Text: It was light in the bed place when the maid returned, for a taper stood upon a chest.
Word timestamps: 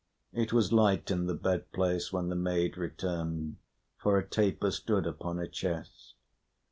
It 0.33 0.51
was 0.51 0.73
light 0.73 1.11
in 1.11 1.27
the 1.27 1.35
bed 1.35 1.71
place 1.71 2.11
when 2.11 2.29
the 2.29 2.35
maid 2.35 2.75
returned, 2.75 3.57
for 3.99 4.17
a 4.17 4.27
taper 4.27 4.71
stood 4.71 5.05
upon 5.05 5.37
a 5.37 5.47
chest. 5.47 6.15